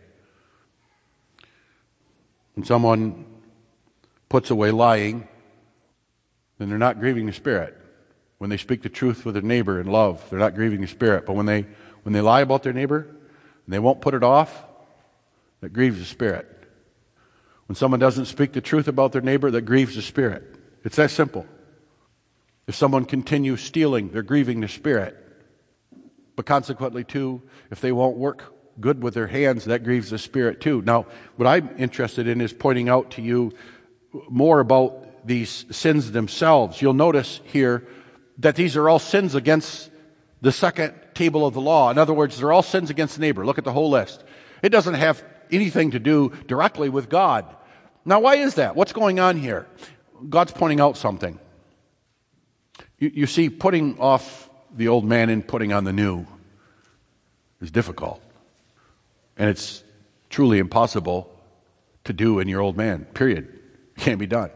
[2.54, 3.24] When someone
[4.28, 5.26] puts away lying,
[6.56, 7.76] then they're not grieving the Spirit.
[8.38, 11.26] When they speak the truth with their neighbor in love, they're not grieving the Spirit.
[11.26, 11.66] But when they,
[12.04, 14.56] when they lie about their neighbor and they won't put it off,
[15.60, 16.46] that grieves the Spirit.
[17.66, 20.44] When someone doesn't speak the truth about their neighbor, that grieves the Spirit.
[20.84, 21.44] It's that simple.
[22.68, 25.25] If someone continues stealing, they're grieving the Spirit.
[26.36, 30.60] But consequently, too, if they won't work good with their hands, that grieves the Spirit,
[30.60, 30.82] too.
[30.82, 33.52] Now, what I'm interested in is pointing out to you
[34.28, 36.80] more about these sins themselves.
[36.80, 37.86] You'll notice here
[38.38, 39.90] that these are all sins against
[40.42, 41.90] the second table of the law.
[41.90, 43.44] In other words, they're all sins against the neighbor.
[43.44, 44.22] Look at the whole list.
[44.62, 47.46] It doesn't have anything to do directly with God.
[48.04, 48.76] Now, why is that?
[48.76, 49.66] What's going on here?
[50.28, 51.38] God's pointing out something.
[52.98, 56.26] You, you see, putting off the old man in putting on the new
[57.60, 58.22] is difficult.
[59.36, 59.82] And it's
[60.30, 61.32] truly impossible
[62.04, 63.48] to do in your old man, period.
[63.96, 64.50] Can't be done.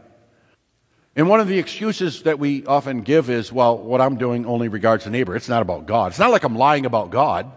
[1.15, 4.69] And one of the excuses that we often give is, well, what I'm doing only
[4.69, 5.35] regards the neighbor.
[5.35, 6.11] It's not about God.
[6.11, 7.51] It's not like I'm lying about God.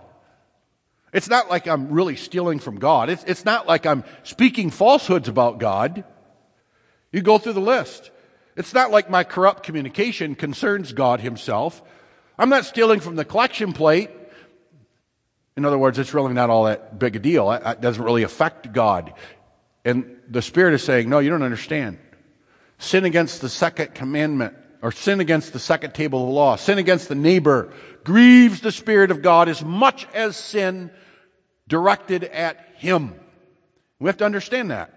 [1.12, 3.08] It's not like I'm really stealing from God.
[3.08, 6.02] It's, it's not like I'm speaking falsehoods about God.
[7.12, 8.10] You go through the list.
[8.56, 11.80] It's not like my corrupt communication concerns God Himself.
[12.38, 14.10] I'm not stealing from the collection plate.
[15.56, 17.52] In other words, it's really not all that big a deal.
[17.52, 19.14] It doesn't really affect God.
[19.84, 21.98] And the Spirit is saying, no, you don't understand.
[22.78, 26.78] Sin against the second commandment, or sin against the second table of the law, sin
[26.78, 30.90] against the neighbor, grieves the Spirit of God as much as sin
[31.68, 33.14] directed at Him.
[34.00, 34.90] We have to understand that.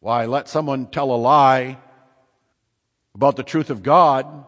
[0.00, 1.78] Why, let someone tell a lie
[3.14, 4.46] about the truth of God,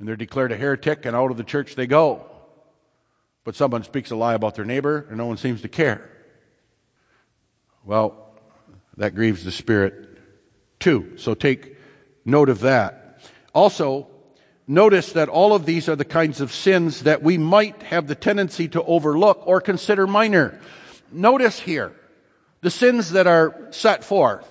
[0.00, 2.24] and they're declared a heretic, and out of the church they go.
[3.44, 6.10] But someone speaks a lie about their neighbor, and no one seems to care.
[7.84, 8.34] Well,
[8.96, 10.18] that grieves the Spirit
[10.80, 11.18] too.
[11.18, 11.76] So take
[12.24, 13.20] note of that.
[13.54, 14.08] Also,
[14.66, 18.14] notice that all of these are the kinds of sins that we might have the
[18.14, 20.58] tendency to overlook or consider minor.
[21.12, 21.92] Notice here,
[22.62, 24.46] the sins that are set forth.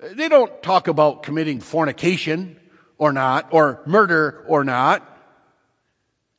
[0.00, 2.58] They don't talk about committing fornication
[3.02, 5.02] or not, or murder or not.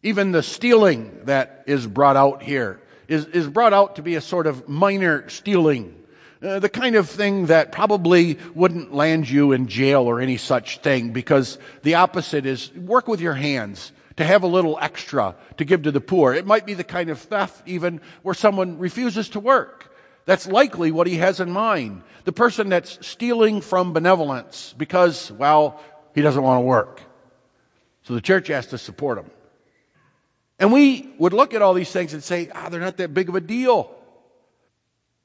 [0.01, 4.21] Even the stealing that is brought out here is, is brought out to be a
[4.21, 5.93] sort of minor stealing.
[6.41, 10.77] Uh, the kind of thing that probably wouldn't land you in jail or any such
[10.77, 15.65] thing because the opposite is work with your hands to have a little extra to
[15.65, 16.33] give to the poor.
[16.33, 19.93] It might be the kind of theft even where someone refuses to work.
[20.23, 22.03] That's likely what he has in mind.
[22.23, 25.81] The person that's stealing from benevolence because, well,
[26.13, 27.01] he doesn't want to work.
[28.03, 29.31] So the church has to support him.
[30.59, 33.29] And we would look at all these things and say, ah, they're not that big
[33.29, 33.93] of a deal.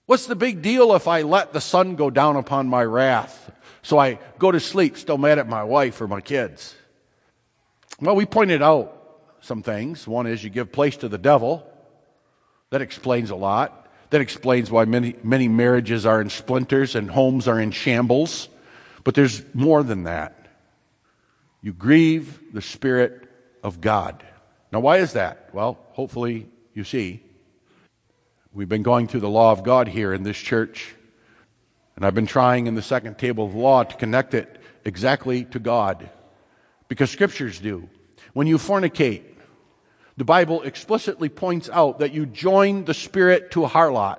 [0.06, 3.50] What's the big deal if I let the sun go down upon my wrath?
[3.82, 6.74] So I go to sleep still mad at my wife or my kids.
[8.00, 8.94] Well, we pointed out
[9.40, 10.06] some things.
[10.06, 11.70] One is you give place to the devil.
[12.70, 13.86] That explains a lot.
[14.10, 18.48] That explains why many, many marriages are in splinters and homes are in shambles.
[19.04, 20.37] But there's more than that.
[21.60, 23.28] You grieve the Spirit
[23.62, 24.24] of God.
[24.72, 25.50] Now, why is that?
[25.52, 27.22] Well, hopefully you see.
[28.52, 30.94] We've been going through the law of God here in this church,
[31.96, 35.58] and I've been trying in the second table of law to connect it exactly to
[35.58, 36.08] God
[36.88, 37.88] because scriptures do.
[38.32, 39.22] When you fornicate,
[40.16, 44.18] the Bible explicitly points out that you join the Spirit to a harlot.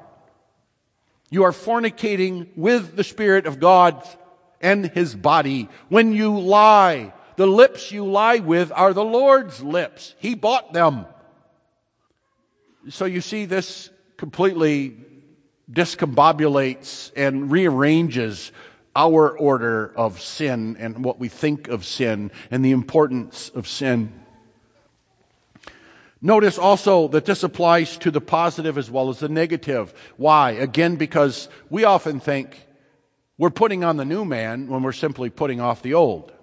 [1.29, 4.07] You are fornicating with the Spirit of God
[4.61, 5.69] and His body.
[5.89, 10.13] When you lie, the lips you lie with are the Lord's lips.
[10.19, 11.05] He bought them.
[12.89, 14.97] So you see, this completely
[15.71, 18.51] discombobulates and rearranges
[18.93, 24.11] our order of sin and what we think of sin and the importance of sin.
[26.21, 29.93] Notice also that this applies to the positive as well as the negative.
[30.17, 30.51] Why?
[30.51, 32.67] Again, because we often think
[33.37, 36.33] we're putting on the new man when we're simply putting off the old.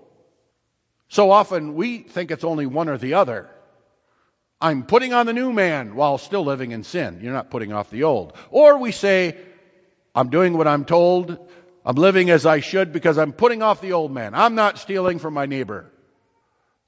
[1.09, 3.49] So often we think it's only one or the other.
[4.61, 7.21] I'm putting on the new man while still living in sin.
[7.23, 8.33] You're not putting off the old.
[8.51, 9.37] Or we say,
[10.15, 11.39] I'm doing what I'm told.
[11.85, 14.35] I'm living as I should because I'm putting off the old man.
[14.35, 15.91] I'm not stealing from my neighbor.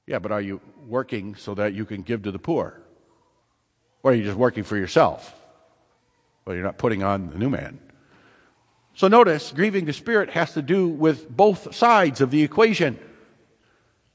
[0.07, 2.81] Yeah, but are you working so that you can give to the poor?
[4.01, 5.33] Or are you just working for yourself?
[6.43, 7.79] Well, you're not putting on the new man.
[8.95, 12.99] So notice, grieving the Spirit has to do with both sides of the equation.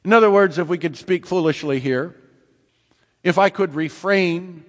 [0.04, 2.14] In other words, if we could speak foolishly here,
[3.22, 4.64] if I could refrain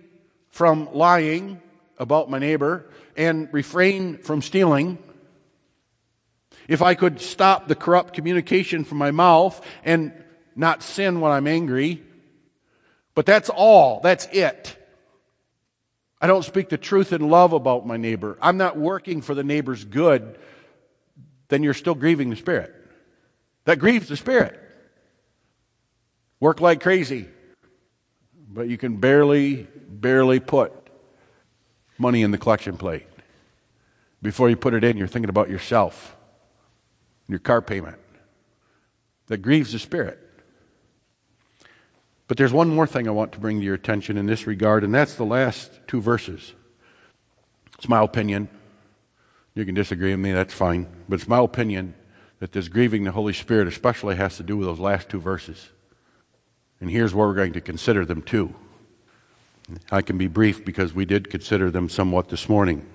[0.49, 1.61] from lying
[1.97, 2.85] about my neighbor
[3.17, 4.97] and refrain from stealing,
[6.67, 10.13] if I could stop the corrupt communication from my mouth and
[10.55, 12.01] not sin when I'm angry.
[13.13, 13.99] But that's all.
[14.01, 14.77] That's it.
[16.21, 18.37] I don't speak the truth in love about my neighbor.
[18.41, 20.39] I'm not working for the neighbor's good.
[21.49, 22.73] Then you're still grieving the Spirit.
[23.65, 24.59] That grieves the Spirit.
[26.45, 27.25] Work like crazy,
[28.47, 30.71] but you can barely, barely put
[31.97, 33.07] money in the collection plate.
[34.21, 36.15] Before you put it in, you're thinking about yourself,
[37.25, 37.97] and your car payment.
[39.25, 40.19] That grieves the Spirit.
[42.27, 44.83] But there's one more thing I want to bring to your attention in this regard,
[44.83, 46.53] and that's the last two verses.
[47.79, 48.49] It's my opinion.
[49.55, 50.85] You can disagree with me, that's fine.
[51.09, 51.95] But it's my opinion
[52.37, 55.69] that this grieving the Holy Spirit especially has to do with those last two verses.
[56.85, 58.53] And here's where we're going to consider them too.
[59.91, 62.85] I can be brief because we did consider them somewhat this morning.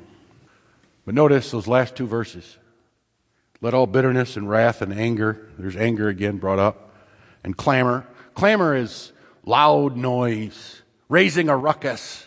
[1.04, 2.56] But notice those last two verses.
[3.60, 6.94] Let all bitterness and wrath and anger, there's anger again brought up,
[7.42, 8.06] and clamor.
[8.34, 9.10] Clamor is
[9.44, 12.24] loud noise, raising a ruckus,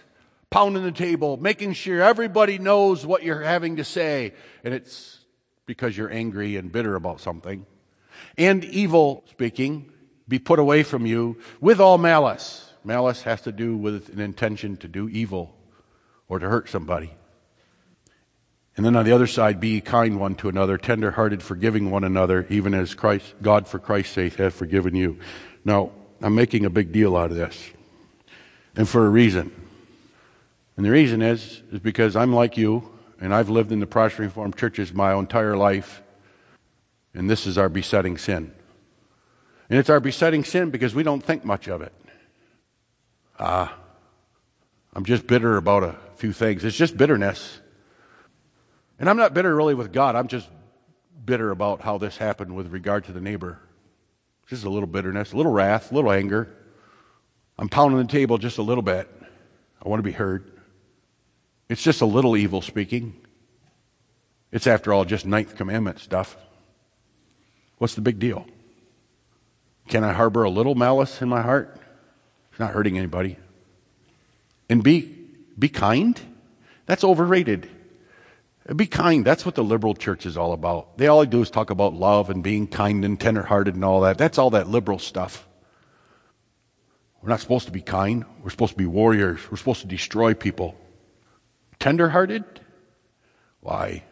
[0.49, 4.33] pounding the table, making sure everybody knows what you're having to say.
[4.65, 5.17] And it's
[5.65, 7.65] because you're angry and bitter about something.
[8.37, 9.92] And evil speaking,
[10.27, 12.71] be put away from you with all malice.
[12.83, 15.55] Malice has to do with an intention to do evil
[16.27, 17.11] or to hurt somebody.
[18.75, 22.03] And then on the other side, be kind one to another, tender hearted, forgiving one
[22.03, 25.19] another, even as Christ, God for Christ's sake hath forgiven you.
[25.63, 27.71] Now, I'm making a big deal out of this,
[28.75, 29.51] and for a reason.
[30.75, 34.29] And the reason is, is because I'm like you, and I've lived in the Protestant
[34.29, 36.01] Reformed churches my entire life,
[37.13, 38.53] and this is our besetting sin.
[39.73, 41.91] And it's our besetting sin because we don't think much of it.
[43.39, 43.75] Ah,
[44.93, 46.63] I'm just bitter about a few things.
[46.63, 47.59] It's just bitterness.
[48.99, 50.15] And I'm not bitter really with God.
[50.15, 50.47] I'm just
[51.25, 53.57] bitter about how this happened with regard to the neighbor.
[54.45, 56.55] Just a little bitterness, a little wrath, a little anger.
[57.57, 59.09] I'm pounding the table just a little bit.
[59.83, 60.51] I want to be heard.
[61.67, 63.25] It's just a little evil speaking.
[64.51, 66.37] It's, after all, just Ninth Commandment stuff.
[67.79, 68.45] What's the big deal?
[69.87, 71.79] Can I harbor a little malice in my heart?
[72.51, 73.37] It's not hurting anybody.
[74.69, 75.15] And be,
[75.57, 76.19] be kind?
[76.85, 77.69] That's overrated.
[78.75, 79.25] Be kind.
[79.25, 80.97] That's what the liberal church is all about.
[80.97, 84.17] They all do is talk about love and being kind and tenderhearted and all that.
[84.17, 85.47] That's all that liberal stuff.
[87.21, 88.25] We're not supposed to be kind.
[88.41, 89.39] We're supposed to be warriors.
[89.49, 90.75] We're supposed to destroy people.
[91.79, 92.43] Tenderhearted?
[93.59, 94.03] Why?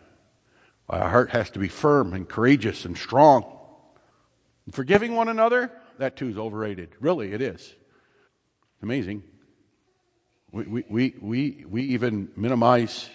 [0.87, 3.45] Why, our heart has to be firm and courageous and strong.
[4.71, 5.71] Forgiving one another?
[5.97, 6.89] That too is overrated.
[6.99, 7.73] Really, it is.
[8.83, 9.23] Amazing.
[10.51, 13.09] We, we, we, we, we even minimize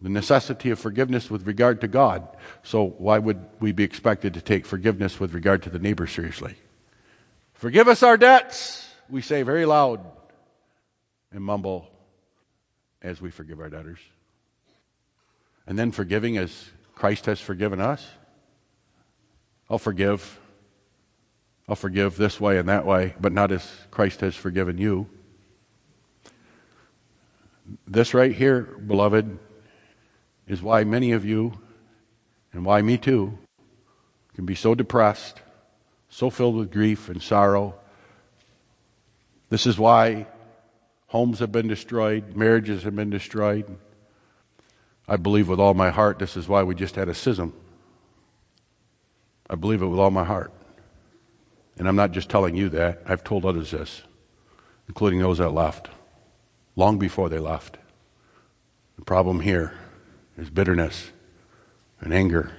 [0.00, 2.28] the necessity of forgiveness with regard to God.
[2.62, 6.56] So, why would we be expected to take forgiveness with regard to the neighbor seriously?
[7.54, 10.04] Forgive us our debts, we say very loud
[11.32, 11.88] and mumble.
[13.02, 14.00] as we forgive our debtors.
[15.66, 18.06] And then forgiving as Christ has forgiven us.
[19.68, 20.38] I'll forgive.
[21.68, 25.08] I'll forgive this way and that way, but not as Christ has forgiven you.
[27.86, 29.38] This right here, beloved,
[30.46, 31.58] is why many of you,
[32.52, 33.36] and why me too,
[34.34, 35.40] can be so depressed,
[36.08, 37.74] so filled with grief and sorrow.
[39.48, 40.26] This is why
[41.08, 43.76] homes have been destroyed, marriages have been destroyed.
[45.08, 47.52] I believe with all my heart this is why we just had a schism.
[49.48, 50.52] I believe it with all my heart.
[51.78, 54.02] And I'm not just telling you that, I've told others this,
[54.88, 55.88] including those that left,
[56.74, 57.76] long before they left.
[58.96, 59.74] The problem here
[60.38, 61.10] is bitterness
[62.00, 62.52] and anger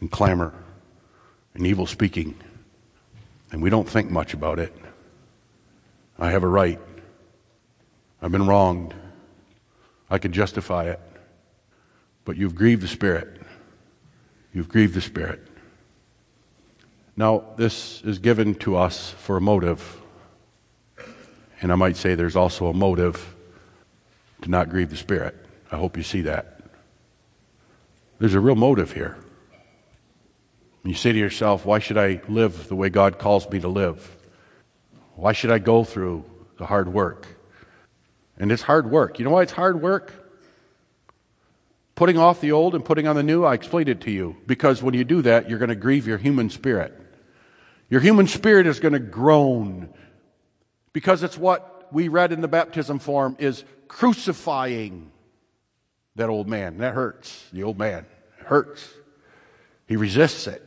[0.00, 0.54] and clamor
[1.54, 2.38] and evil speaking.
[3.50, 4.76] And we don't think much about it.
[6.18, 6.80] I have a right.
[8.20, 8.94] I've been wronged.
[10.10, 11.00] I can justify it.
[12.24, 13.40] But you've grieved the Spirit.
[14.52, 15.47] You've grieved the Spirit.
[17.18, 20.00] Now, this is given to us for a motive.
[21.60, 23.34] And I might say there's also a motive
[24.42, 25.34] to not grieve the Spirit.
[25.72, 26.60] I hope you see that.
[28.20, 29.16] There's a real motive here.
[30.84, 34.16] You say to yourself, why should I live the way God calls me to live?
[35.16, 36.24] Why should I go through
[36.56, 37.26] the hard work?
[38.38, 39.18] And it's hard work.
[39.18, 40.12] You know why it's hard work?
[41.96, 44.36] Putting off the old and putting on the new, I explained it to you.
[44.46, 47.06] Because when you do that, you're going to grieve your human spirit.
[47.90, 49.88] Your human spirit is going to groan.
[50.92, 55.10] Because it's what we read in the baptism form is crucifying
[56.16, 56.78] that old man.
[56.78, 57.46] That hurts.
[57.52, 58.06] The old man.
[58.40, 58.88] It hurts.
[59.86, 60.62] He resists it.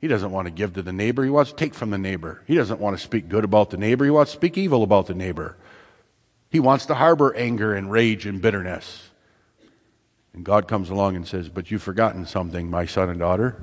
[0.00, 1.24] He doesn't want to give to the neighbor.
[1.24, 2.42] He wants to take from the neighbor.
[2.46, 4.04] He doesn't want to speak good about the neighbor.
[4.04, 5.56] He wants to speak evil about the neighbor.
[6.48, 9.10] He wants to harbor anger and rage and bitterness.
[10.32, 13.62] And God comes along and says, But you've forgotten something, my son and daughter.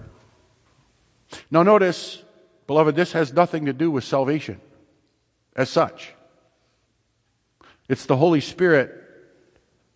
[1.49, 2.23] Now, notice,
[2.67, 4.61] beloved, this has nothing to do with salvation
[5.55, 6.13] as such.
[7.89, 8.93] It's the Holy Spirit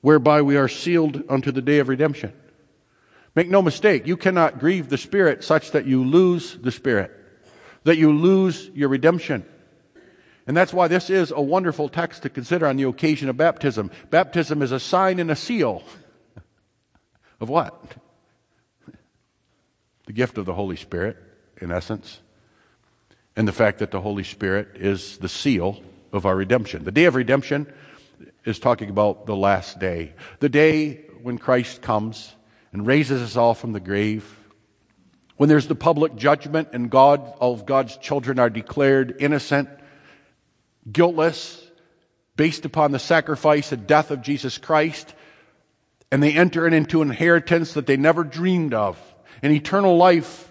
[0.01, 2.33] whereby we are sealed unto the day of redemption.
[3.35, 7.11] Make no mistake, you cannot grieve the Spirit such that you lose the Spirit,
[7.83, 9.45] that you lose your redemption.
[10.47, 13.91] And that's why this is a wonderful text to consider on the occasion of baptism.
[14.09, 15.83] Baptism is a sign and a seal
[17.39, 17.95] of what?
[20.07, 21.15] The gift of the Holy Spirit,
[21.61, 22.19] in essence,
[23.35, 26.83] and the fact that the Holy Spirit is the seal of our redemption.
[26.83, 27.71] The day of redemption
[28.45, 32.33] is talking about the last day, the day when Christ comes
[32.73, 34.37] and raises us all from the grave.
[35.37, 39.69] When there's the public judgment and God, all of God's children are declared innocent,
[40.91, 41.63] guiltless,
[42.35, 45.13] based upon the sacrifice and death of Jesus Christ,
[46.11, 48.99] and they enter into an inheritance that they never dreamed of,
[49.41, 50.50] an eternal life.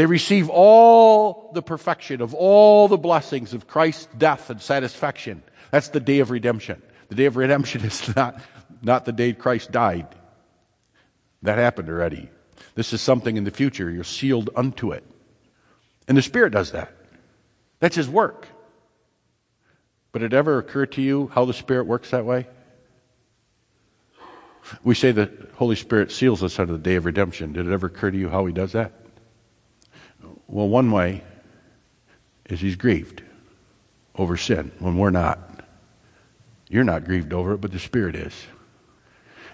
[0.00, 5.42] They receive all the perfection of all the blessings of Christ's death and satisfaction.
[5.72, 6.80] That's the day of redemption.
[7.10, 8.40] The day of redemption is not,
[8.80, 10.06] not the day Christ died.
[11.42, 12.30] That happened already.
[12.74, 13.90] This is something in the future.
[13.90, 15.04] You're sealed unto it.
[16.08, 16.90] And the Spirit does that.
[17.80, 18.48] That's His work.
[20.12, 22.46] But it ever occurred to you how the Spirit works that way?
[24.82, 27.52] We say the Holy Spirit seals us unto the day of redemption.
[27.52, 28.94] Did it ever occur to you how he does that?
[30.50, 31.22] Well, one way
[32.46, 33.22] is he's grieved
[34.16, 35.38] over sin when we're not.
[36.68, 38.34] You're not grieved over it, but the Spirit is.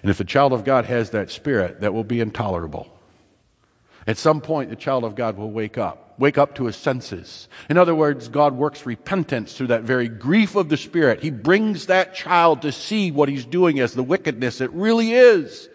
[0.01, 2.91] And if the child of God has that spirit, that will be intolerable.
[4.05, 7.47] At some point, the child of God will wake up wake up to his senses.
[7.69, 11.21] In other words, God works repentance through that very grief of the Spirit.
[11.21, 15.69] He brings that child to see what he's doing as the wickedness it really is.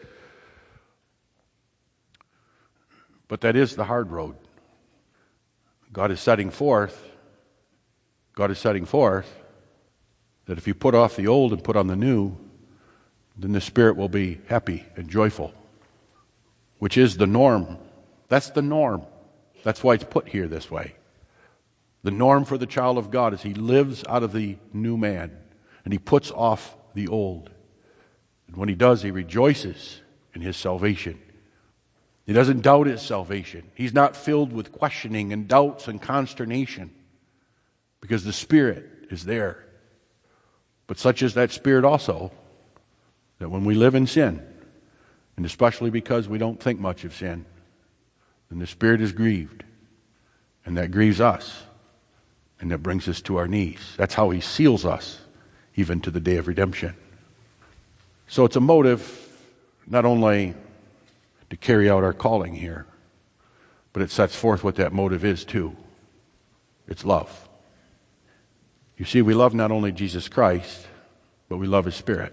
[3.28, 4.36] But that is the hard road.
[5.92, 7.10] God is setting forth,
[8.34, 9.42] God is setting forth
[10.46, 12.36] that if you put off the old and put on the new,
[13.36, 15.54] then the Spirit will be happy and joyful,
[16.78, 17.78] which is the norm.
[18.28, 19.02] That's the norm.
[19.62, 20.94] That's why it's put here this way.
[22.02, 25.36] The norm for the child of God is he lives out of the new man
[25.84, 27.50] and he puts off the old.
[28.48, 30.00] And when he does, he rejoices
[30.34, 31.20] in his salvation.
[32.26, 33.70] He doesn't doubt his salvation.
[33.74, 36.92] He's not filled with questioning and doubts and consternation
[38.00, 39.64] because the Spirit is there.
[40.86, 42.30] But such is that Spirit also
[43.38, 44.46] that when we live in sin,
[45.36, 47.44] and especially because we don't think much of sin,
[48.50, 49.64] then the Spirit is grieved.
[50.64, 51.64] And that grieves us.
[52.60, 53.94] And that brings us to our knees.
[53.96, 55.18] That's how He seals us,
[55.74, 56.94] even to the day of redemption.
[58.28, 59.18] So it's a motive
[59.86, 60.54] not only
[61.52, 62.86] to carry out our calling here,
[63.92, 65.76] but it sets forth what that motive is too.
[66.88, 67.46] It's love.
[68.96, 70.86] You see, we love not only Jesus Christ,
[71.50, 72.32] but we love His Spirit.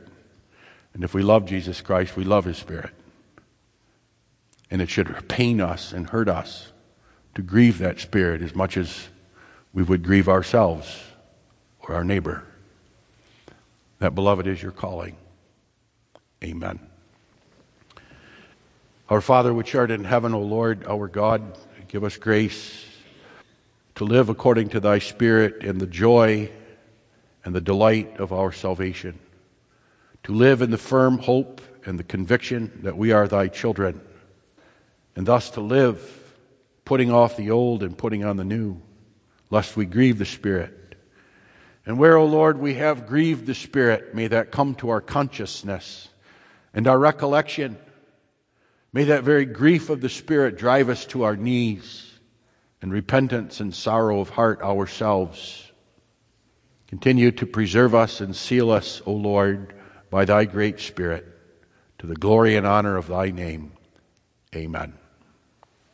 [0.94, 2.92] And if we love Jesus Christ, we love His Spirit.
[4.72, 6.72] And it should pain us and hurt us
[7.36, 9.10] to grieve that Spirit as much as
[9.74, 10.98] we would grieve ourselves
[11.82, 12.46] or our neighbor.
[13.98, 15.18] That, beloved, is your calling.
[16.42, 16.89] Amen.
[19.10, 21.58] Our Father, which art in heaven, O Lord, our God,
[21.88, 22.86] give us grace
[23.96, 26.52] to live according to thy Spirit in the joy
[27.44, 29.18] and the delight of our salvation,
[30.26, 34.00] to live in the firm hope and the conviction that we are thy children,
[35.16, 36.36] and thus to live
[36.86, 38.80] putting off the old and putting on the new,
[39.50, 40.94] lest we grieve the Spirit.
[41.84, 46.10] And where, O Lord, we have grieved the Spirit, may that come to our consciousness
[46.76, 47.80] and our recollection
[48.92, 52.12] May that very grief of the Spirit drive us to our knees
[52.82, 55.72] in repentance and sorrow of heart ourselves.
[56.88, 59.76] Continue to preserve us and seal us, O Lord,
[60.10, 61.26] by thy great Spirit,
[62.00, 63.74] to the glory and honor of thy name.
[64.56, 64.99] Amen.